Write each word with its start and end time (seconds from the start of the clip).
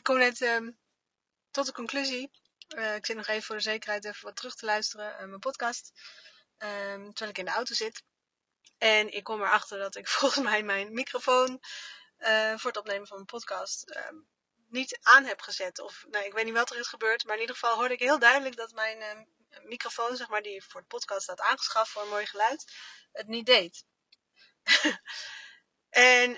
Ik 0.00 0.06
kom 0.06 0.18
net 0.18 0.40
um, 0.40 0.78
tot 1.50 1.66
de 1.66 1.72
conclusie. 1.72 2.30
Uh, 2.68 2.94
ik 2.94 3.06
zit 3.06 3.16
nog 3.16 3.26
even 3.26 3.42
voor 3.42 3.56
de 3.56 3.62
zekerheid 3.62 4.04
even 4.04 4.24
wat 4.24 4.36
terug 4.36 4.54
te 4.54 4.66
luisteren, 4.66 5.12
uh, 5.12 5.26
mijn 5.26 5.38
podcast. 5.38 5.92
Um, 6.58 7.08
terwijl 7.08 7.30
ik 7.30 7.38
in 7.38 7.44
de 7.44 7.50
auto 7.50 7.74
zit. 7.74 8.02
En 8.78 9.12
ik 9.12 9.24
kom 9.24 9.40
erachter 9.40 9.78
dat 9.78 9.96
ik 9.96 10.08
volgens 10.18 10.44
mij 10.44 10.62
mijn 10.62 10.92
microfoon 10.92 11.60
uh, 12.18 12.56
voor 12.56 12.70
het 12.70 12.76
opnemen 12.76 13.06
van 13.06 13.16
mijn 13.16 13.26
podcast 13.26 13.96
um, 13.96 14.28
niet 14.68 14.98
aan 15.02 15.24
heb 15.24 15.40
gezet. 15.40 15.78
Of 15.78 16.04
nou, 16.08 16.24
ik 16.24 16.32
weet 16.32 16.44
niet 16.44 16.54
wat 16.54 16.70
er 16.70 16.78
is 16.78 16.88
gebeurd. 16.88 17.24
Maar 17.24 17.34
in 17.34 17.40
ieder 17.40 17.56
geval 17.56 17.76
hoorde 17.76 17.94
ik 17.94 18.00
heel 18.00 18.18
duidelijk 18.18 18.56
dat 18.56 18.72
mijn 18.72 19.28
microfoon, 19.62 20.16
zeg 20.16 20.28
maar, 20.28 20.42
die 20.42 20.64
voor 20.64 20.80
het 20.80 20.88
podcast 20.88 21.22
staat 21.22 21.40
aangeschaft 21.40 21.90
voor 21.90 22.02
een 22.02 22.08
mooi 22.08 22.26
geluid, 22.26 22.72
het 23.12 23.26
niet 23.26 23.46
deed. 23.46 23.84
en 25.90 26.36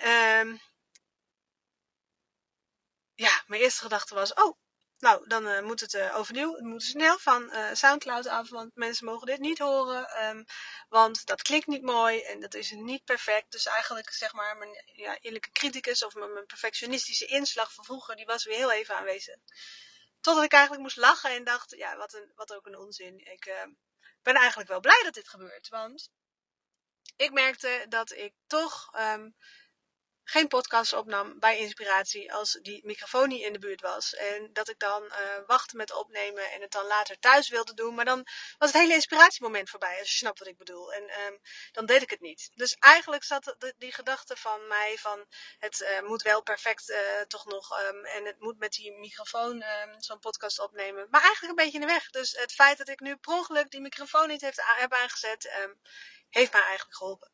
ja, 3.23 3.43
mijn 3.47 3.61
eerste 3.61 3.83
gedachte 3.83 4.15
was, 4.15 4.35
oh, 4.35 4.57
nou, 4.99 5.29
dan 5.29 5.47
uh, 5.47 5.61
moet 5.61 5.81
het 5.81 5.95
uh, 5.95 6.17
overnieuw. 6.17 6.55
Het 6.55 6.65
moet 6.65 6.83
snel 6.83 7.19
van 7.19 7.43
uh, 7.43 7.69
Soundcloud 7.73 8.27
af, 8.27 8.49
want 8.49 8.75
mensen 8.75 9.07
mogen 9.07 9.27
dit 9.27 9.39
niet 9.39 9.59
horen. 9.59 10.27
Um, 10.29 10.45
want 10.89 11.27
dat 11.27 11.43
klinkt 11.43 11.67
niet 11.67 11.83
mooi 11.83 12.21
en 12.21 12.41
dat 12.41 12.55
is 12.55 12.71
niet 12.71 13.05
perfect. 13.05 13.53
Dus 13.53 13.67
eigenlijk, 13.67 14.11
zeg 14.11 14.33
maar, 14.33 14.57
mijn 14.57 14.85
ja, 14.85 15.19
eerlijke 15.19 15.51
criticus 15.53 16.05
of 16.05 16.15
mijn, 16.15 16.47
perfectionistische 16.47 17.27
inslag 17.27 17.73
van 17.75 17.85
vroeger, 17.85 18.17
die 18.17 18.27
was 18.27 18.45
weer 18.45 18.57
heel 18.57 18.73
even 18.73 18.97
aanwezig. 18.97 19.37
Totdat 20.21 20.45
ik 20.45 20.53
eigenlijk 20.53 20.83
moest 20.83 20.97
lachen 20.97 21.31
en 21.31 21.45
dacht, 21.45 21.71
ja, 21.77 21.97
wat, 21.97 22.13
een, 22.15 22.33
wat 22.35 22.55
ook 22.55 22.67
een 22.67 22.79
onzin. 22.79 23.19
Ik 23.19 23.55
ben 24.23 24.35
eigenlijk 24.35 24.69
wel 24.69 24.81
blij 24.81 25.01
dat 25.03 25.15
dit 25.15 25.29
gebeurt, 25.29 25.69
want 25.69 26.11
ik 27.17 27.33
merkte 27.33 27.87
dat 27.89 28.13
ik 28.13 28.33
toch 28.47 28.91
um, 28.99 29.37
geen 30.33 30.49
podcast 30.49 30.93
opnam 30.93 31.39
bij 31.39 31.59
inspiratie 31.59 32.33
als 32.33 32.59
die 32.63 32.81
microfoon 32.85 33.29
niet 33.29 33.45
in 33.45 33.53
de 33.53 33.59
buurt 33.59 33.81
was. 33.81 34.15
En 34.15 34.53
dat 34.53 34.69
ik 34.69 34.79
dan 34.79 35.05
uh, 35.05 35.17
wachtte 35.47 35.77
met 35.77 35.93
opnemen 35.93 36.51
en 36.51 36.61
het 36.61 36.71
dan 36.71 36.87
later 36.87 37.19
thuis 37.19 37.49
wilde 37.49 37.75
doen. 37.75 37.95
Maar 37.95 38.05
dan 38.05 38.27
was 38.59 38.73
het 38.73 38.81
hele 38.81 38.95
inspiratiemoment 38.95 39.71
voorbij, 39.71 39.99
als 39.99 40.11
je 40.11 40.17
snapt 40.17 40.39
wat 40.39 40.49
ik 40.49 40.57
bedoel. 40.57 40.93
En 40.93 41.03
um, 41.03 41.41
dan 41.73 41.87
deed 41.87 42.03
ik 42.03 42.11
het 42.11 42.21
niet. 42.21 42.51
Dus 42.55 42.75
eigenlijk 42.75 43.25
zat 43.25 43.55
de, 43.59 43.75
die 43.79 43.93
gedachte 43.93 44.37
van 44.37 44.67
mij 44.67 44.99
van 44.99 45.27
het 45.59 45.81
uh, 45.81 46.01
moet 46.01 46.23
wel 46.23 46.43
perfect 46.43 46.89
uh, 46.89 47.21
toch 47.21 47.45
nog. 47.45 47.81
Um, 47.81 48.05
en 48.05 48.25
het 48.25 48.41
moet 48.41 48.59
met 48.59 48.73
die 48.73 48.93
microfoon 48.93 49.63
um, 49.63 49.95
zo'n 50.01 50.19
podcast 50.19 50.59
opnemen. 50.59 51.07
Maar 51.11 51.23
eigenlijk 51.23 51.59
een 51.59 51.65
beetje 51.65 51.81
in 51.81 51.87
de 51.87 51.93
weg. 51.93 52.11
Dus 52.11 52.33
het 52.33 52.53
feit 52.53 52.79
dat 52.79 52.89
ik 52.89 53.01
nu 53.01 53.17
per 53.17 53.33
ongeluk 53.33 53.71
die 53.71 53.81
microfoon 53.81 54.29
niet 54.29 54.41
heeft, 54.41 54.63
heb 54.65 54.93
aangezet, 54.93 55.51
heeft 56.29 56.53
mij 56.53 56.63
eigenlijk 56.63 56.97
geholpen. 56.97 57.31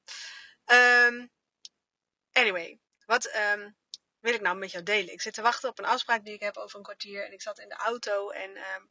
Anyway, 2.32 2.78
wat 3.08 3.34
um, 3.34 3.76
wil 4.20 4.34
ik 4.34 4.40
nou 4.40 4.56
met 4.56 4.70
jou 4.70 4.84
delen? 4.84 5.12
Ik 5.12 5.20
zit 5.20 5.34
te 5.34 5.42
wachten 5.42 5.68
op 5.68 5.78
een 5.78 5.84
afspraak 5.84 6.24
die 6.24 6.34
ik 6.34 6.40
heb 6.40 6.56
over 6.56 6.76
een 6.76 6.82
kwartier. 6.82 7.24
En 7.24 7.32
ik 7.32 7.42
zat 7.42 7.58
in 7.58 7.68
de 7.68 7.74
auto 7.74 8.30
en 8.30 8.50
um, 8.50 8.90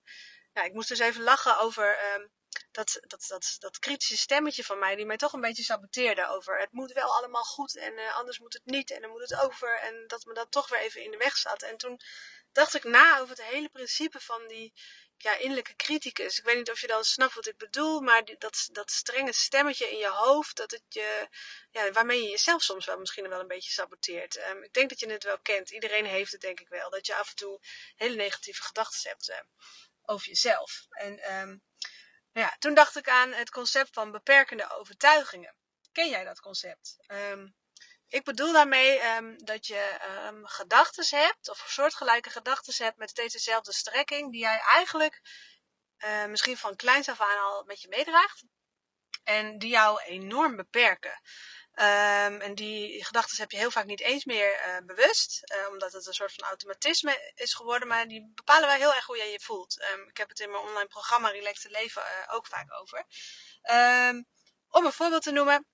nou, 0.53 0.67
ik 0.67 0.73
moest 0.73 0.88
dus 0.88 1.00
even 1.00 1.23
lachen 1.23 1.59
over 1.59 2.13
um, 2.13 2.31
dat, 2.72 2.97
dat, 3.01 3.25
dat, 3.27 3.56
dat 3.59 3.79
kritische 3.79 4.17
stemmetje 4.17 4.63
van 4.63 4.79
mij. 4.79 4.95
Die 4.95 5.06
mij 5.06 5.17
toch 5.17 5.33
een 5.33 5.41
beetje 5.41 5.63
saboteerde 5.63 6.27
over 6.27 6.59
het 6.59 6.72
moet 6.72 6.91
wel 6.91 7.16
allemaal 7.16 7.44
goed 7.44 7.77
en 7.77 7.94
uh, 7.94 8.16
anders 8.16 8.39
moet 8.39 8.53
het 8.53 8.66
niet. 8.66 8.91
En 8.91 9.01
dan 9.01 9.09
moet 9.09 9.29
het 9.29 9.39
over. 9.39 9.79
En 9.79 10.03
dat 10.07 10.25
me 10.25 10.33
dat 10.33 10.51
toch 10.51 10.69
weer 10.69 10.79
even 10.79 11.03
in 11.03 11.11
de 11.11 11.17
weg 11.17 11.38
zat. 11.38 11.61
En 11.61 11.77
toen 11.77 12.00
dacht 12.51 12.73
ik 12.73 12.83
na 12.83 13.19
over 13.19 13.35
het 13.35 13.45
hele 13.45 13.69
principe 13.69 14.19
van 14.19 14.47
die 14.47 14.73
ja, 15.17 15.35
innerlijke 15.38 15.75
criticus. 15.75 16.38
Ik 16.38 16.44
weet 16.44 16.55
niet 16.55 16.72
of 16.72 16.81
je 16.81 16.88
dan 16.88 17.03
snapt 17.03 17.33
wat 17.33 17.47
ik 17.47 17.57
bedoel, 17.57 18.01
maar 18.01 18.25
dat, 18.38 18.69
dat 18.72 18.91
strenge 18.91 19.33
stemmetje 19.33 19.89
in 19.89 19.97
je 19.97 20.09
hoofd, 20.09 20.55
dat 20.55 20.72
het 20.72 20.83
je, 20.89 21.28
ja, 21.72 21.91
waarmee 21.91 22.23
je 22.23 22.29
jezelf 22.29 22.63
soms 22.63 22.85
wel 22.85 22.97
misschien 22.97 23.29
wel 23.29 23.39
een 23.39 23.47
beetje 23.47 23.72
saboteert. 23.72 24.38
Um, 24.38 24.63
ik 24.63 24.73
denk 24.73 24.89
dat 24.89 25.00
je 25.00 25.11
het 25.11 25.23
wel 25.23 25.39
kent. 25.39 25.69
Iedereen 25.69 26.06
heeft 26.06 26.31
het 26.31 26.41
denk 26.41 26.59
ik 26.59 26.67
wel. 26.67 26.89
Dat 26.89 27.06
je 27.06 27.16
af 27.16 27.29
en 27.29 27.35
toe 27.35 27.59
hele 27.95 28.16
negatieve 28.16 28.61
gedachten 28.61 29.09
hebt 29.09 29.29
uh, 29.29 29.35
over 30.01 30.27
jezelf. 30.27 30.85
En 30.89 31.33
um, 31.33 31.63
ja, 32.31 32.56
toen 32.59 32.73
dacht 32.73 32.95
ik 32.95 33.09
aan 33.09 33.33
het 33.33 33.50
concept 33.50 33.89
van 33.91 34.11
beperkende 34.11 34.69
overtuigingen. 34.69 35.56
Ken 35.91 36.09
jij 36.09 36.23
dat 36.23 36.39
concept? 36.39 36.97
Ik 38.09 38.23
bedoel 38.23 38.53
daarmee 38.53 39.03
um, 39.03 39.45
dat 39.45 39.68
je 39.68 39.97
um, 40.28 40.47
gedachten 40.47 41.19
hebt, 41.19 41.50
of 41.50 41.63
soortgelijke 41.68 42.29
gedachten 42.29 42.85
hebt 42.85 42.97
met 42.97 43.09
steeds 43.09 43.34
dezelfde 43.34 43.73
strekking, 43.73 44.31
die 44.31 44.41
jij 44.41 44.59
eigenlijk 44.59 45.22
uh, 45.97 46.25
misschien 46.25 46.57
van 46.57 46.75
kleins 46.75 47.09
af 47.09 47.22
aan 47.22 47.40
al 47.40 47.63
met 47.63 47.81
je 47.81 47.88
meedraagt. 47.88 48.44
En 49.23 49.57
die 49.57 49.69
jou 49.69 50.01
enorm 50.01 50.56
beperken. 50.56 51.22
Um, 51.73 52.41
en 52.41 52.56
die 52.56 53.06
gedachten 53.06 53.38
heb 53.38 53.51
je 53.51 53.57
heel 53.57 53.72
vaak 53.72 53.85
niet 53.85 54.01
eens 54.01 54.25
meer 54.25 54.68
uh, 54.68 54.78
bewust, 54.85 55.51
uh, 55.51 55.68
omdat 55.69 55.94
het 55.94 56.06
een 56.06 56.13
soort 56.13 56.34
van 56.34 56.47
automatisme 56.47 57.31
is 57.35 57.53
geworden, 57.53 57.88
maar 57.88 58.07
die 58.07 58.31
bepalen 58.35 58.68
wel 58.68 58.78
heel 58.78 58.94
erg 58.94 59.06
hoe 59.06 59.18
jij 59.18 59.31
je 59.31 59.39
voelt. 59.39 59.81
Ik 60.07 60.18
heb 60.18 60.29
het 60.29 60.39
in 60.39 60.51
mijn 60.51 60.63
online 60.63 60.88
programma 60.88 61.29
Relaxed 61.29 61.72
Leven 61.72 62.03
ook 62.29 62.47
vaak 62.47 62.74
over. 62.74 63.06
Om 64.69 64.85
een 64.85 64.91
voorbeeld 64.91 65.24
te 65.24 65.31
noemen. 65.31 65.66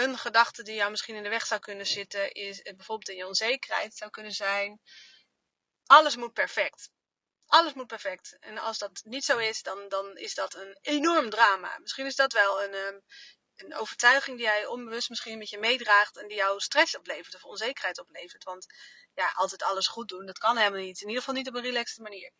Een 0.00 0.18
gedachte 0.18 0.62
die 0.62 0.74
jou 0.74 0.90
misschien 0.90 1.14
in 1.14 1.22
de 1.22 1.28
weg 1.28 1.46
zou 1.46 1.60
kunnen 1.60 1.86
zitten, 1.86 2.32
is 2.32 2.62
bijvoorbeeld 2.62 3.08
in 3.08 3.16
je 3.16 3.26
onzekerheid 3.26 3.94
zou 3.94 4.10
kunnen 4.10 4.32
zijn: 4.32 4.80
alles 5.86 6.16
moet 6.16 6.32
perfect. 6.32 6.90
Alles 7.46 7.72
moet 7.72 7.86
perfect. 7.86 8.36
En 8.38 8.58
als 8.58 8.78
dat 8.78 9.00
niet 9.04 9.24
zo 9.24 9.38
is, 9.38 9.62
dan, 9.62 9.88
dan 9.88 10.16
is 10.16 10.34
dat 10.34 10.54
een 10.54 10.78
enorm 10.80 11.30
drama. 11.30 11.78
Misschien 11.78 12.06
is 12.06 12.16
dat 12.16 12.32
wel 12.32 12.62
een, 12.62 12.74
um, 12.74 13.02
een 13.56 13.74
overtuiging 13.74 14.36
die 14.36 14.46
jij 14.46 14.66
onbewust 14.66 15.08
misschien 15.08 15.38
met 15.38 15.50
je 15.50 15.58
meedraagt 15.58 16.16
en 16.16 16.28
die 16.28 16.36
jou 16.36 16.60
stress 16.60 16.96
oplevert 16.96 17.34
of 17.34 17.44
onzekerheid 17.44 17.98
oplevert. 17.98 18.44
Want 18.44 18.66
ja, 19.14 19.32
altijd 19.34 19.62
alles 19.62 19.86
goed 19.86 20.08
doen, 20.08 20.26
dat 20.26 20.38
kan 20.38 20.56
helemaal 20.56 20.80
niet. 20.80 21.00
In 21.00 21.06
ieder 21.08 21.22
geval 21.22 21.38
niet 21.38 21.48
op 21.48 21.54
een 21.54 21.62
relaxte 21.62 22.02
manier. 22.02 22.32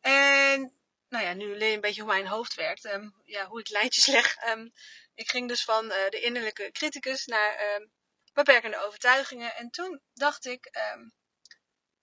En 0.00 0.80
nou 1.10 1.24
ja, 1.24 1.32
nu 1.32 1.56
leer 1.56 1.68
je 1.68 1.74
een 1.74 1.80
beetje 1.80 2.02
hoe 2.02 2.10
mijn 2.10 2.26
hoofd 2.26 2.54
werkt. 2.54 2.84
Um, 2.84 3.14
ja, 3.24 3.46
hoe 3.46 3.60
ik 3.60 3.68
lijntjes 3.68 4.06
leg. 4.06 4.46
Um, 4.46 4.72
ik 5.14 5.30
ging 5.30 5.48
dus 5.48 5.64
van 5.64 5.84
uh, 5.84 6.08
de 6.08 6.20
innerlijke 6.20 6.70
criticus 6.72 7.26
naar 7.26 7.74
um, 7.74 7.92
beperkende 8.32 8.84
overtuigingen. 8.84 9.54
En 9.54 9.70
toen 9.70 10.00
dacht 10.14 10.44
ik, 10.44 10.70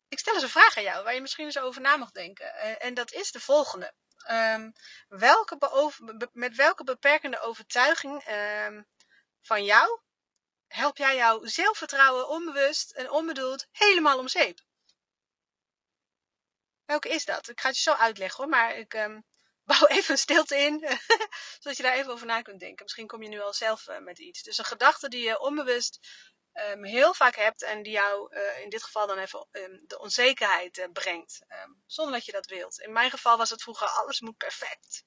ik 0.08 0.20
stel 0.20 0.34
eens 0.34 0.44
een 0.44 0.50
vraag 0.50 0.78
aan 0.78 0.84
jou 0.84 1.04
waar 1.04 1.14
je 1.14 1.22
misschien 1.22 1.46
eens 1.46 1.60
over 1.60 1.82
na 1.82 1.96
mag 1.98 2.12
denken. 2.12 2.46
Uh, 2.46 2.86
en 2.86 2.94
dat 2.94 3.12
is 3.12 3.32
de 3.32 3.40
volgende. 3.40 3.94
Welke 5.08 5.58
be 5.58 6.30
met 6.34 6.56
welke 6.56 6.84
beperkende 6.84 7.40
overtuiging 7.40 8.24
van 9.42 9.64
jou 9.64 10.00
help 10.68 10.98
jij 10.98 11.16
jouw 11.16 11.46
zelfvertrouwen 11.46 12.28
onbewust 12.28 12.92
en 12.92 13.10
onbedoeld 13.10 13.68
helemaal 13.72 14.18
om 14.20 14.28
zeep? 14.28 14.66
Welke 16.88 17.10
is 17.10 17.26
dat? 17.26 17.50
Ik 17.50 17.60
ga 17.60 17.68
het 17.68 17.78
je 17.78 17.84
zo 17.84 17.94
uitleggen 17.94 18.44
hoor, 18.44 18.52
maar 18.52 18.78
ik 18.78 18.94
um, 18.94 19.26
bouw 19.70 19.88
even 19.88 20.12
een 20.12 20.18
stilte 20.18 20.58
in, 20.58 20.80
zodat 21.60 21.78
je 21.78 21.84
daar 21.84 21.94
even 21.94 22.12
over 22.12 22.26
na 22.26 22.42
kunt 22.42 22.60
denken. 22.60 22.84
Misschien 22.84 23.08
kom 23.08 23.24
je 23.24 23.30
nu 23.30 23.42
al 23.42 23.54
zelf 23.54 23.88
uh, 23.88 23.98
met 23.98 24.20
iets. 24.20 24.44
Dus 24.44 24.58
een 24.58 24.66
gedachte 24.66 25.10
die 25.10 25.24
je 25.24 25.40
onbewust 25.40 26.00
um, 26.54 26.84
heel 26.84 27.14
vaak 27.14 27.36
hebt 27.36 27.64
en 27.64 27.84
die 27.84 27.92
jou 27.92 28.36
uh, 28.36 28.60
in 28.60 28.70
dit 28.70 28.84
geval 28.84 29.08
dan 29.08 29.18
even 29.18 29.48
um, 29.52 29.84
de 29.88 30.00
onzekerheid 30.00 30.78
uh, 30.78 30.86
brengt, 30.94 31.40
zonder 31.86 32.14
dat 32.14 32.26
je 32.26 32.32
dat 32.32 32.46
wilt. 32.46 32.80
In 32.80 32.92
mijn 32.92 33.10
geval 33.10 33.38
was 33.38 33.50
het 33.50 33.62
vroeger 33.62 33.88
alles 33.88 34.22
moet 34.22 34.38
perfect. 34.38 35.04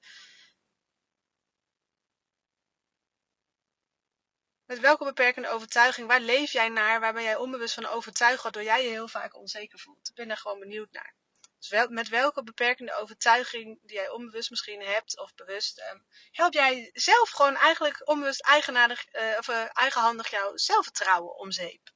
Met 4.65 4.79
welke 4.79 5.03
beperkende 5.03 5.49
overtuiging, 5.49 6.07
waar 6.07 6.19
leef 6.19 6.51
jij 6.51 6.69
naar, 6.69 6.99
waar 6.99 7.13
ben 7.13 7.23
jij 7.23 7.35
onbewust 7.35 7.73
van 7.73 7.85
overtuigd, 7.85 8.43
waardoor 8.43 8.63
jij 8.63 8.83
je 8.83 8.89
heel 8.89 9.07
vaak 9.07 9.35
onzeker 9.35 9.79
voelt? 9.79 10.09
Ik 10.09 10.15
ben 10.15 10.27
daar 10.27 10.37
gewoon 10.37 10.59
benieuwd 10.59 10.91
naar. 10.91 11.15
Dus 11.61 11.87
met 11.89 12.07
welke 12.07 12.43
beperkende 12.43 12.93
overtuiging 12.93 13.79
die 13.81 13.95
jij 13.95 14.09
onbewust 14.09 14.49
misschien 14.49 14.81
hebt 14.81 15.19
of 15.19 15.35
bewust, 15.35 15.79
um, 15.91 16.05
help 16.31 16.53
jij 16.53 16.89
zelf 16.93 17.29
gewoon 17.29 17.55
eigenlijk 17.55 18.07
onbewust 18.07 18.41
eigenaardig, 18.41 19.13
uh, 19.13 19.37
of 19.37 19.47
uh, 19.47 19.65
eigenhandig 19.73 20.29
jouw 20.29 20.57
zelfvertrouwen 20.57 21.35
om 21.35 21.51
zeep. 21.51 21.89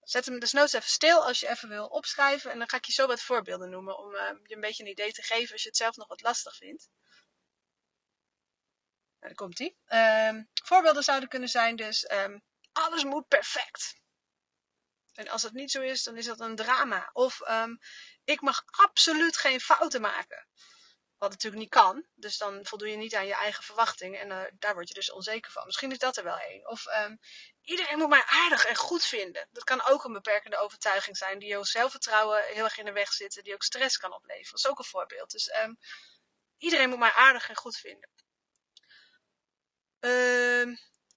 Zet 0.00 0.24
hem 0.24 0.38
nooit 0.50 0.74
even 0.74 0.90
stil 0.90 1.24
als 1.24 1.40
je 1.40 1.48
even 1.48 1.68
wil 1.68 1.86
opschrijven 1.86 2.50
en 2.50 2.58
dan 2.58 2.68
ga 2.68 2.76
ik 2.76 2.84
je 2.84 2.92
zo 2.92 3.06
wat 3.06 3.22
voorbeelden 3.22 3.70
noemen 3.70 3.98
om 3.98 4.14
uh, 4.14 4.30
je 4.42 4.54
een 4.54 4.60
beetje 4.60 4.84
een 4.84 4.90
idee 4.90 5.12
te 5.12 5.22
geven 5.22 5.52
als 5.52 5.62
je 5.62 5.68
het 5.68 5.76
zelf 5.76 5.96
nog 5.96 6.08
wat 6.08 6.22
lastig 6.22 6.56
vindt. 6.56 6.88
Nou, 9.20 9.34
daar 9.34 9.34
komt 9.34 9.58
ie. 9.58 9.76
Um, 9.88 10.50
voorbeelden 10.64 11.02
zouden 11.02 11.28
kunnen 11.28 11.48
zijn 11.48 11.76
dus 11.76 12.10
um, 12.10 12.42
alles 12.72 13.04
moet 13.04 13.28
perfect. 13.28 14.02
En 15.14 15.28
als 15.28 15.42
dat 15.42 15.52
niet 15.52 15.70
zo 15.70 15.80
is, 15.80 16.02
dan 16.02 16.16
is 16.16 16.26
dat 16.26 16.40
een 16.40 16.56
drama. 16.56 17.10
Of 17.12 17.48
um, 17.48 17.78
ik 18.24 18.40
mag 18.40 18.64
absoluut 18.66 19.36
geen 19.36 19.60
fouten 19.60 20.00
maken. 20.00 20.46
Wat 21.18 21.30
natuurlijk 21.30 21.62
niet 21.62 21.72
kan. 21.72 22.06
Dus 22.14 22.38
dan 22.38 22.66
voldoe 22.66 22.90
je 22.90 22.96
niet 22.96 23.14
aan 23.14 23.26
je 23.26 23.34
eigen 23.34 23.64
verwachting. 23.64 24.18
En 24.18 24.30
uh, 24.30 24.42
daar 24.58 24.74
word 24.74 24.88
je 24.88 24.94
dus 24.94 25.10
onzeker 25.12 25.50
van. 25.50 25.66
Misschien 25.66 25.92
is 25.92 25.98
dat 25.98 26.16
er 26.16 26.24
wel 26.24 26.40
een. 26.48 26.68
Of 26.68 26.86
um, 26.86 27.20
iedereen 27.62 27.98
moet 27.98 28.08
mij 28.08 28.24
aardig 28.26 28.64
en 28.64 28.76
goed 28.76 29.04
vinden. 29.04 29.48
Dat 29.50 29.64
kan 29.64 29.84
ook 29.84 30.04
een 30.04 30.12
beperkende 30.12 30.56
overtuiging 30.56 31.16
zijn. 31.16 31.38
Die 31.38 31.48
jouw 31.48 31.62
zelfvertrouwen 31.62 32.42
heel 32.44 32.64
erg 32.64 32.78
in 32.78 32.84
de 32.84 32.92
weg 32.92 33.12
zit. 33.12 33.40
Die 33.42 33.54
ook 33.54 33.62
stress 33.62 33.96
kan 33.96 34.12
opleveren. 34.12 34.50
Dat 34.50 34.58
is 34.58 34.66
ook 34.66 34.78
een 34.78 34.84
voorbeeld. 34.84 35.30
Dus 35.30 35.54
um, 35.62 35.78
iedereen 36.58 36.88
moet 36.88 36.98
mij 36.98 37.12
aardig 37.12 37.48
en 37.48 37.56
goed 37.56 37.76
vinden. 37.76 38.10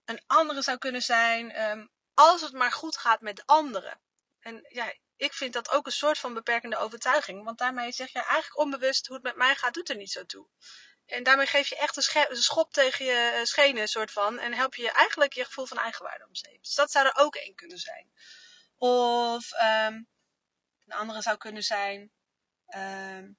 een 0.05 0.23
andere 0.27 0.61
zou 0.61 0.77
kunnen 0.77 1.01
zijn 1.01 1.51
als 2.18 2.42
het 2.42 2.54
maar 2.54 2.72
goed 2.72 2.98
gaat 2.98 3.22
met 3.22 3.46
anderen. 3.46 4.00
En 4.40 4.66
ja, 4.69 4.94
ik 5.16 5.34
vind 5.34 5.54
dat 5.54 5.69
ook 5.69 5.86
een 5.86 5.92
soort 5.92 6.18
van 6.18 6.34
beperkende 6.34 6.78
overtuiging. 6.78 7.44
Want 7.44 7.58
daarmee 7.58 7.92
zeg 7.92 8.12
je 8.12 8.19
eigenlijk 8.19 8.58
onbewust 8.58 9.08
hoe 9.08 9.16
het 9.16 9.25
met 9.25 9.36
mij 9.36 9.56
gaat, 9.56 9.74
doet 9.74 9.90
er 9.90 9.96
niet 9.96 10.12
zo 10.12 10.25
toe. 10.25 10.48
En 11.06 11.24
daarmee 11.24 11.46
geef 11.46 11.68
je 11.68 11.78
echt 11.78 11.96
een, 11.96 12.36
schop 12.36 12.74
tegen 12.74 13.06
je 13.06 13.34
eh, 13.36 13.44
schenen, 13.44 13.88
soort 13.88 14.12
van. 14.12 14.40
En 14.40 14.54
help 14.54 14.75
je 14.75 14.92
eigenlijk 14.92 15.34
je 15.34 15.46
gevoel 15.46 15.66
van 15.66 15.78
eigenwaarde 15.78 16.25
om. 16.25 16.31
Dus 16.62 16.74
dat 16.75 16.92
zou 16.92 17.06
er 17.06 17.18
ook 17.18 17.36
één 17.36 17.56
kunnen 17.56 17.78
zijn. 17.78 18.12
Of 18.78 19.52
um, 19.52 20.08
een 20.86 20.98
andere 20.98 21.22
zou 21.22 21.38
kunnen 21.38 21.64
zijn. 21.64 22.12
Um, 22.75 23.38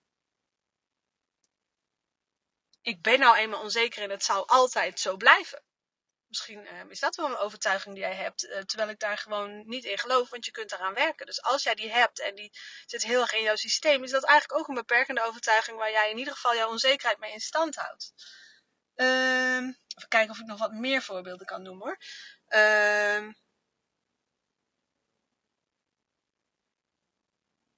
ik 2.83 3.03
ben 3.03 3.19
nou 3.19 3.37
eenmaal 3.37 3.63
onzeker 3.63 4.03
en 4.03 4.11
het 4.11 4.25
zou 4.25 4.47
altijd 4.47 5.01
zo 5.01 5.17
blijven. 5.17 5.63
Misschien 6.29 6.65
uh, 6.65 6.85
is 6.89 7.01
dat 7.01 7.17
wel 7.17 7.27
een 7.27 7.37
overtuiging 7.37 7.95
die 7.95 8.05
jij 8.05 8.15
hebt, 8.15 8.45
uh, 8.45 8.59
terwijl 8.59 8.91
ik 8.91 8.99
daar 8.99 9.19
gewoon 9.19 9.63
niet 9.67 9.85
in 9.85 9.99
geloof, 9.99 10.31
want 10.31 10.45
je 10.45 10.51
kunt 10.51 10.73
eraan 10.73 10.95
werken. 10.95 11.27
Dus 11.27 11.43
als 11.43 11.63
jij 11.63 11.75
die 11.75 11.91
hebt 11.91 12.21
en 12.21 12.35
die 12.35 12.53
zit 12.87 13.03
heel 13.03 13.21
erg 13.21 13.33
in 13.33 13.43
jouw 13.43 13.57
systeem, 13.57 14.05
is 14.05 14.11
dat 14.11 14.25
eigenlijk 14.25 14.61
ook 14.61 14.69
een 14.69 14.75
beperkende 14.75 15.23
overtuiging 15.23 15.79
waar 15.79 15.91
jij 15.91 16.11
in 16.11 16.19
ieder 16.19 16.35
geval 16.35 16.55
jouw 16.55 16.69
onzekerheid 16.69 17.19
mee 17.19 17.33
in 17.33 17.41
stand 17.41 17.75
houdt. 17.75 18.13
Uh, 18.97 19.57
even 19.57 20.09
kijken 20.09 20.31
of 20.31 20.39
ik 20.39 20.47
nog 20.47 20.59
wat 20.59 20.73
meer 20.73 21.03
voorbeelden 21.03 21.47
kan 21.47 21.63
noemen 21.63 21.87
hoor. 21.87 21.99
Ehm, 22.49 23.33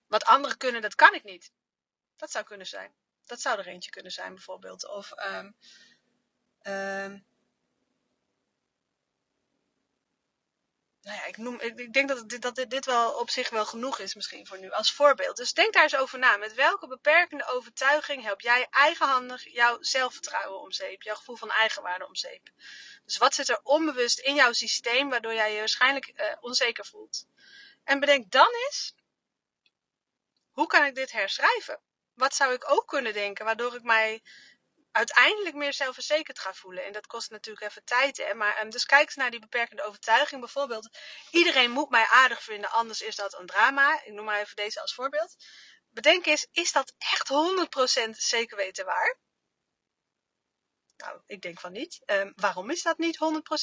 wat 0.06 0.24
anderen 0.24 0.56
kunnen, 0.56 0.82
dat 0.82 0.94
kan 0.94 1.14
ik 1.14 1.24
niet. 1.24 1.52
Dat 2.16 2.30
zou 2.30 2.44
kunnen 2.44 2.66
zijn. 2.66 2.94
Dat 3.26 3.40
zou 3.40 3.58
er 3.58 3.66
eentje 3.66 3.90
kunnen 3.90 4.12
zijn 4.12 4.34
bijvoorbeeld. 4.34 4.88
Of 4.88 5.12
um, 5.16 5.54
nou 11.02 11.16
ja, 11.16 11.24
ik, 11.24 11.36
noem, 11.36 11.60
ik, 11.60 11.92
denk 11.92 12.08
dat, 12.08 12.28
dit, 12.28 12.42
dat 12.42 12.64
dit 12.68 12.84
wel 12.84 13.12
op 13.12 13.30
zich 13.30 13.50
wel 13.50 13.66
genoeg 13.66 13.98
is 13.98 14.14
misschien 14.14 14.46
voor 14.46 14.58
nu 14.58 14.70
als 14.70 14.92
voorbeeld. 14.92 15.36
Dus 15.36 15.52
denk 15.52 15.72
daar 15.72 15.82
eens 15.82 15.96
over 15.96 16.18
na. 16.18 16.36
Met 16.36 16.54
welke 16.54 16.86
beperkende 16.86 17.46
overtuiging 17.46 18.22
help 18.22 18.40
jij 18.40 18.66
eigenhandig 18.70 19.52
jouw 19.52 19.76
zelfvertrouwen 19.80 20.60
om 20.60 20.72
zeep, 20.72 21.02
jouw 21.02 21.14
gevoel 21.14 21.36
van 21.36 21.50
eigenwaarde 21.50 22.06
om 22.06 22.14
zeep? 22.14 22.50
Dus 23.04 23.18
wat 23.18 23.34
zit 23.34 23.48
er 23.48 23.60
onbewust 23.62 24.18
in 24.18 24.34
jouw 24.34 24.52
systeem 24.52 25.10
waardoor 25.10 25.34
jij 25.34 25.52
je 25.52 25.58
waarschijnlijk 25.58 26.12
uh, 26.16 26.32
onzeker 26.40 26.86
voelt? 26.86 27.26
En 27.84 28.00
bedenk 28.00 28.30
dan 28.30 28.50
eens, 28.66 28.94
hoe 30.50 30.66
kan 30.66 30.84
ik 30.84 30.94
dit 30.94 31.12
herschrijven? 31.12 31.80
Wat 32.14 32.34
zou 32.34 32.54
ik 32.54 32.70
ook 32.70 32.86
kunnen 32.86 33.12
denken 33.12 33.44
waardoor 33.44 33.74
ik 33.74 33.82
mij 33.82 34.22
uiteindelijk 34.92 35.54
meer 35.54 35.72
zelfverzekerd 35.72 36.38
ga 36.38 36.54
voelen. 36.54 36.84
En 36.84 36.92
dat 36.92 37.06
kost 37.06 37.30
natuurlijk 37.30 37.66
even 37.66 37.84
tijd. 37.84 38.16
Hè? 38.16 38.34
Maar, 38.34 38.62
um, 38.62 38.70
dus 38.70 38.84
kijk 38.84 39.06
eens 39.06 39.14
naar 39.14 39.30
die 39.30 39.40
beperkende 39.40 39.82
overtuiging. 39.82 40.40
Bijvoorbeeld, 40.40 40.88
iedereen 41.30 41.70
moet 41.70 41.90
mij 41.90 42.06
aardig 42.06 42.42
vinden, 42.42 42.70
anders 42.70 43.00
is 43.00 43.16
dat 43.16 43.38
een 43.38 43.46
drama. 43.46 44.04
Ik 44.04 44.12
noem 44.12 44.24
maar 44.24 44.40
even 44.40 44.56
deze 44.56 44.80
als 44.80 44.94
voorbeeld. 44.94 45.36
Bedenk 45.88 46.26
eens, 46.26 46.46
is 46.52 46.72
dat 46.72 46.94
echt 46.98 47.28
100% 47.28 48.10
zeker 48.10 48.56
weten 48.56 48.84
waar? 48.84 49.18
Nou, 50.96 51.20
ik 51.26 51.40
denk 51.40 51.60
van 51.60 51.72
niet. 51.72 52.00
Um, 52.06 52.32
waarom 52.36 52.70
is 52.70 52.82
dat 52.82 52.98
niet 52.98 53.18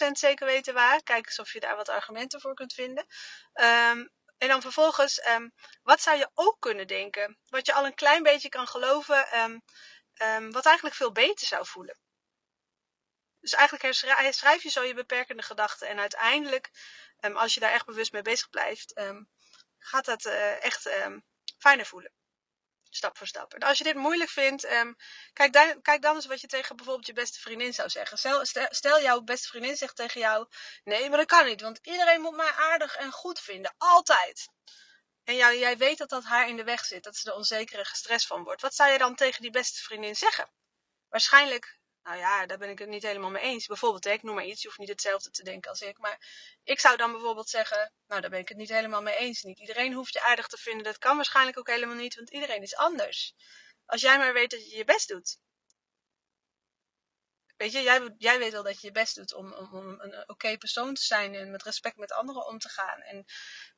100% 0.07 0.12
zeker 0.12 0.45
weten 0.45 0.74
waar? 0.74 1.03
Kijk 1.03 1.25
eens 1.25 1.39
of 1.39 1.53
je 1.53 1.59
daar 1.59 1.75
wat 1.75 1.89
argumenten 1.89 2.41
voor 2.41 2.53
kunt 2.53 2.74
vinden. 2.74 3.06
Um, 3.53 4.15
en 4.38 4.47
dan 4.47 4.62
vervolgens, 4.62 5.21
wat 5.81 6.01
zou 6.01 6.18
je 6.18 6.29
ook 6.33 6.56
kunnen 6.59 6.88
denken? 6.88 7.38
Wat 7.50 7.65
je 7.65 7.74
al 7.74 7.85
een 7.85 7.95
klein 7.95 8.24
beetje 8.24 8.50
kan 8.50 8.68
geloven, 8.68 9.27
um, 10.21 10.51
wat 10.51 10.65
eigenlijk 10.65 10.95
veel 10.95 11.11
beter 11.11 11.47
zou 11.47 11.65
voelen. 11.65 11.97
Dus 13.39 13.53
eigenlijk 13.53 13.95
herschrijf 14.03 14.63
je 14.63 14.69
zo 14.69 14.83
je 14.83 14.93
beperkende 14.93 15.43
gedachten. 15.43 15.87
En 15.87 15.99
uiteindelijk, 15.99 16.69
um, 17.19 17.37
als 17.37 17.53
je 17.53 17.59
daar 17.59 17.71
echt 17.71 17.85
bewust 17.85 18.11
mee 18.11 18.21
bezig 18.21 18.49
blijft, 18.49 18.97
um, 18.97 19.29
gaat 19.79 20.05
dat 20.05 20.25
uh, 20.25 20.63
echt 20.63 20.89
fijner 21.57 21.85
voelen. 21.85 22.11
Stap 22.89 23.17
voor 23.17 23.27
stap. 23.27 23.53
En 23.53 23.59
als 23.67 23.77
je 23.77 23.83
dit 23.83 23.95
moeilijk 23.95 24.29
vindt, 24.29 24.67
kijk, 25.33 25.53
dan, 25.53 25.81
kijk 25.81 26.01
dan 26.01 26.15
eens 26.15 26.25
wat 26.25 26.41
je 26.41 26.47
tegen 26.47 26.75
bijvoorbeeld 26.75 27.07
je 27.07 27.13
beste 27.13 27.39
vriendin 27.39 27.73
zou 27.73 27.89
zeggen. 27.89 28.17
Stel, 28.17 28.45
stel, 28.69 29.01
jouw 29.01 29.21
beste 29.21 29.47
vriendin 29.47 29.75
zegt 29.75 29.95
tegen 29.95 30.19
jou: 30.19 30.47
Nee, 30.83 31.09
maar 31.09 31.17
dat 31.17 31.27
kan 31.27 31.45
niet, 31.45 31.61
want 31.61 31.79
iedereen 31.81 32.21
moet 32.21 32.35
mij 32.35 32.51
aardig 32.51 32.95
en 32.95 33.11
goed 33.11 33.39
vinden. 33.39 33.75
Altijd. 33.77 34.49
En 35.27 35.35
jij 35.35 35.77
weet 35.77 35.97
dat 35.97 36.09
dat 36.09 36.24
haar 36.24 36.47
in 36.47 36.57
de 36.57 36.63
weg 36.63 36.85
zit, 36.85 37.03
dat 37.03 37.15
ze 37.15 37.29
er 37.29 37.35
onzeker 37.35 37.79
en 37.79 37.85
gestrest 37.85 38.27
van 38.27 38.44
wordt. 38.44 38.62
Wat 38.62 38.75
zou 38.75 38.91
je 38.91 38.97
dan 38.97 39.15
tegen 39.15 39.41
die 39.41 39.51
beste 39.51 39.83
vriendin 39.83 40.15
zeggen? 40.15 40.51
Waarschijnlijk, 41.09 41.79
nou 42.03 42.18
ja, 42.18 42.45
daar 42.45 42.57
ben 42.57 42.69
ik 42.69 42.79
het 42.79 42.89
niet 42.89 43.03
helemaal 43.03 43.29
mee 43.29 43.44
eens. 43.44 43.65
Bijvoorbeeld, 43.65 44.06
ik 44.06 44.24
noem 44.24 44.35
maar 44.35 44.45
iets, 44.45 44.62
je 44.62 44.68
hoeft 44.68 44.79
niet 44.79 44.89
hetzelfde 44.89 45.29
te 45.29 45.44
denken 45.44 45.69
als 45.69 45.81
ik. 45.81 45.97
Maar 45.97 46.19
ik 46.63 46.79
zou 46.79 46.97
dan 46.97 47.12
bijvoorbeeld 47.12 47.50
zeggen, 47.50 47.94
nou 48.06 48.21
daar 48.21 48.29
ben 48.29 48.39
ik 48.39 48.50
het 48.50 48.57
niet 48.57 48.69
helemaal 48.69 49.01
mee 49.01 49.15
eens. 49.15 49.41
Niet 49.41 49.59
iedereen 49.59 49.94
hoeft 49.94 50.13
je 50.13 50.21
aardig 50.21 50.47
te 50.47 50.57
vinden, 50.57 50.83
dat 50.83 50.97
kan 50.97 51.15
waarschijnlijk 51.15 51.59
ook 51.59 51.68
helemaal 51.69 51.95
niet, 51.95 52.15
want 52.15 52.29
iedereen 52.29 52.62
is 52.62 52.75
anders. 52.75 53.33
Als 53.85 54.01
jij 54.01 54.18
maar 54.18 54.33
weet 54.33 54.51
dat 54.51 54.69
je 54.69 54.77
je 54.77 54.83
best 54.83 55.07
doet. 55.07 55.38
Weet 57.57 57.71
je, 57.71 57.81
jij, 58.18 58.39
weet 58.39 58.51
wel 58.51 58.63
dat 58.63 58.81
je 58.81 58.88
je 58.88 58.94
best 58.94 59.15
doet 59.15 59.33
om, 59.33 59.54
om, 59.54 59.74
om 59.74 60.01
een 60.01 60.30
oké 60.30 60.57
persoon 60.57 60.94
te 60.94 61.01
zijn 61.01 61.36
en 61.36 61.51
met 61.51 61.63
respect 61.63 61.98
met 61.98 62.12
anderen 62.12 62.45
om 62.45 62.59
te 62.59 62.69
gaan. 62.69 63.01
En 63.01 63.25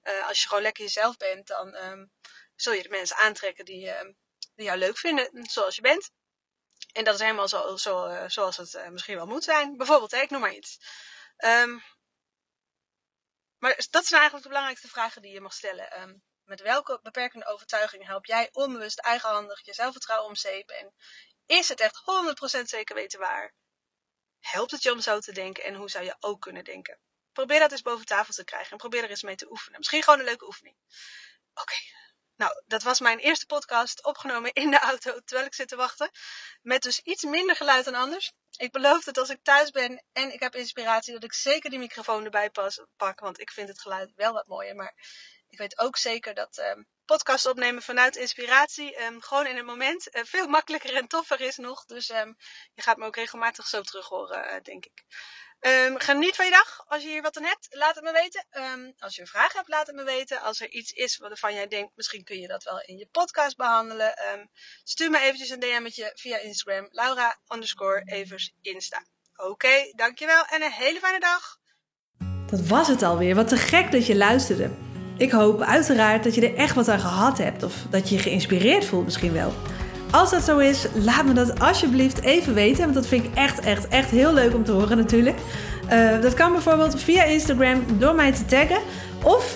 uh, 0.03 0.27
als 0.27 0.41
je 0.41 0.47
gewoon 0.47 0.63
lekker 0.63 0.83
jezelf 0.83 1.17
bent, 1.17 1.47
dan 1.47 1.75
um, 1.75 2.11
zul 2.55 2.73
je 2.73 2.83
de 2.83 2.89
mensen 2.89 3.15
aantrekken 3.15 3.65
die, 3.65 3.91
die 4.55 4.65
jou 4.65 4.77
leuk 4.77 4.97
vinden, 4.97 5.45
zoals 5.49 5.75
je 5.75 5.81
bent. 5.81 6.11
En 6.91 7.03
dat 7.03 7.13
is 7.13 7.19
helemaal 7.19 7.47
zo, 7.47 7.77
zo, 7.77 8.07
uh, 8.07 8.23
zoals 8.27 8.57
het 8.57 8.73
uh, 8.73 8.87
misschien 8.87 9.15
wel 9.15 9.27
moet 9.27 9.43
zijn. 9.43 9.77
Bijvoorbeeld, 9.77 10.11
hè, 10.11 10.21
ik 10.21 10.29
noem 10.29 10.41
maar 10.41 10.53
iets. 10.53 10.79
Um, 11.37 11.83
maar 13.57 13.75
dat 13.89 14.05
zijn 14.05 14.19
eigenlijk 14.19 14.43
de 14.43 14.49
belangrijkste 14.49 14.87
vragen 14.87 15.21
die 15.21 15.33
je 15.33 15.41
mag 15.41 15.53
stellen. 15.53 16.23
Met 16.43 16.61
welke 16.61 16.99
beperkende 17.03 17.45
overtuiging 17.45 18.05
help 18.05 18.25
jij 18.25 18.49
onbewust 18.51 18.99
eigenhandig 18.99 19.65
je 19.65 19.73
zelfvertrouwen 19.73 20.27
omzeepen? 20.29 20.77
En 20.77 20.93
is 21.45 21.69
het 21.69 21.79
echt 21.79 22.01
100% 22.59 22.61
zeker 22.61 22.95
weten 22.95 23.19
waar? 23.19 23.53
Helpt 24.39 24.71
het 24.71 24.83
je 24.83 24.91
om 24.91 25.01
zo 25.01 25.19
te 25.19 25.33
denken 25.33 25.63
en 25.63 25.75
hoe 25.75 25.89
zou 25.89 26.05
je 26.05 26.15
ook 26.19 26.41
kunnen 26.41 26.63
denken? 26.63 26.99
Probeer 27.31 27.59
dat 27.59 27.71
eens 27.71 27.81
boven 27.81 28.05
tafel 28.05 28.33
te 28.33 28.43
krijgen 28.43 28.71
en 28.71 28.77
probeer 28.77 29.03
er 29.03 29.09
eens 29.09 29.23
mee 29.23 29.35
te 29.35 29.49
oefenen. 29.49 29.77
Misschien 29.77 30.03
gewoon 30.03 30.19
een 30.19 30.25
leuke 30.25 30.45
oefening. 30.45 30.75
Oké, 31.53 31.75
nou, 32.39 32.63
dat 32.65 32.83
was 32.83 32.99
mijn 32.99 33.19
eerste 33.19 33.45
podcast 33.45 34.03
opgenomen 34.05 34.53
in 34.53 34.71
de 34.71 34.79
auto 34.79 35.19
terwijl 35.25 35.47
ik 35.47 35.53
zit 35.53 35.67
te 35.67 35.75
wachten. 35.75 36.09
Met 36.61 36.81
dus 36.81 36.99
iets 36.99 37.23
minder 37.23 37.55
geluid 37.55 37.85
dan 37.85 37.95
anders. 37.95 38.33
Ik 38.57 38.71
beloof 38.71 39.03
dat 39.03 39.17
als 39.17 39.29
ik 39.29 39.43
thuis 39.43 39.71
ben 39.71 40.03
en 40.11 40.33
ik 40.33 40.39
heb 40.39 40.55
inspiratie, 40.55 41.13
dat 41.13 41.23
ik 41.23 41.33
zeker 41.33 41.69
die 41.69 41.79
microfoon 41.79 42.23
erbij 42.23 42.49
pas, 42.49 42.81
pak. 42.95 43.19
Want 43.19 43.39
ik 43.39 43.51
vind 43.51 43.67
het 43.67 43.81
geluid 43.81 44.11
wel 44.15 44.33
wat 44.33 44.47
mooier. 44.47 44.75
Maar 44.75 44.93
ik 45.47 45.57
weet 45.57 45.77
ook 45.79 45.97
zeker 45.97 46.33
dat 46.33 46.57
um, 46.57 46.87
podcast 47.15 47.45
opnemen 47.45 47.81
vanuit 47.81 48.15
inspiratie 48.15 49.03
um, 49.03 49.21
gewoon 49.21 49.47
in 49.47 49.55
het 49.55 49.65
moment 49.65 50.07
uh, 50.15 50.21
veel 50.25 50.47
makkelijker 50.47 50.95
en 50.95 51.07
toffer 51.07 51.41
is 51.41 51.57
nog. 51.57 51.85
Dus 51.85 52.09
um, 52.09 52.37
je 52.73 52.81
gaat 52.81 52.97
me 52.97 53.05
ook 53.05 53.15
regelmatig 53.15 53.67
zo 53.67 53.81
terug 53.81 54.07
horen, 54.07 54.45
uh, 54.45 54.61
denk 54.63 54.85
ik. 54.85 55.03
Um, 55.59 55.99
geniet 55.99 56.35
van 56.35 56.45
je 56.45 56.51
dag. 56.51 56.83
Als 56.87 57.03
je 57.03 57.09
hier 57.09 57.21
wat 57.21 57.37
aan 57.37 57.43
hebt, 57.43 57.67
laat 57.69 57.95
het 57.95 58.03
me 58.03 58.11
weten. 58.11 58.45
Als 58.99 59.15
je 59.15 59.21
een 59.21 59.27
vraag 59.27 59.53
hebt, 59.53 59.67
laat 59.67 59.87
het 59.87 59.95
me 59.95 60.03
weten. 60.03 60.41
Als 60.41 60.59
er 60.61 60.69
iets 60.69 60.91
is 60.91 61.17
waarvan 61.17 61.53
jij 61.53 61.67
denkt, 61.67 61.91
misschien 61.95 62.23
kun 62.23 62.39
je 62.39 62.47
dat 62.47 62.63
wel 62.63 62.81
in 62.81 62.97
je 62.97 63.07
podcast 63.11 63.57
behandelen. 63.57 64.13
Stuur 64.83 65.09
me 65.09 65.19
eventjes 65.19 65.49
een 65.49 65.59
DM'tje 65.59 66.11
via 66.15 66.37
Instagram. 66.37 66.87
Laura 66.91 67.39
underscore 67.53 68.01
Evers 68.05 68.53
Insta. 68.61 69.05
Oké, 69.35 69.91
dankjewel 69.95 70.45
en 70.45 70.61
een 70.61 70.71
hele 70.71 70.99
fijne 70.99 71.19
dag. 71.19 71.57
Dat 72.49 72.67
was 72.67 72.87
het 72.87 73.03
alweer. 73.03 73.35
Wat 73.35 73.47
te 73.47 73.57
gek 73.57 73.91
dat 73.91 74.05
je 74.05 74.15
luisterde. 74.15 74.88
Ik 75.19 75.31
hoop 75.31 75.61
uiteraard 75.61 76.23
dat 76.23 76.35
je 76.35 76.49
er 76.49 76.55
echt 76.55 76.75
wat 76.75 76.89
aan 76.89 76.99
gehad 76.99 77.37
hebt. 77.37 77.63
Of 77.63 77.73
dat 77.89 78.09
je 78.09 78.15
je 78.15 78.21
geïnspireerd 78.21 78.85
voelt 78.85 79.05
misschien 79.05 79.33
wel. 79.33 79.53
Als 80.11 80.31
dat 80.31 80.43
zo 80.43 80.57
is, 80.57 80.87
laat 80.93 81.25
me 81.25 81.33
dat 81.33 81.59
alsjeblieft 81.59 82.21
even 82.21 82.53
weten. 82.53 82.81
Want 82.81 82.93
dat 82.93 83.07
vind 83.07 83.25
ik 83.25 83.33
echt, 83.33 83.59
echt, 83.59 83.87
echt 83.87 84.09
heel 84.09 84.33
leuk 84.33 84.53
om 84.53 84.63
te 84.63 84.71
horen 84.71 84.97
natuurlijk. 84.97 85.37
Uh, 85.91 86.21
dat 86.21 86.33
kan 86.33 86.51
bijvoorbeeld 86.51 87.01
via 87.01 87.23
Instagram 87.23 87.83
door 87.97 88.15
mij 88.15 88.31
te 88.31 88.45
taggen. 88.45 88.79
Of 89.23 89.55